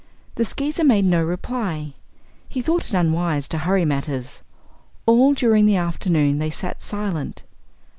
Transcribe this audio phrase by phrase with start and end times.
[0.33, 1.93] The Skeezer made no reply.
[2.49, 4.41] He thought it unwise to hurry matters.
[5.05, 7.43] All during the afternoon they sat silent.